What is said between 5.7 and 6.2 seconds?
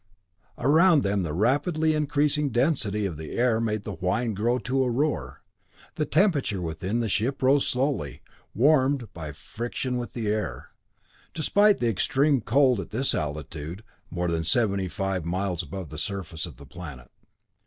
the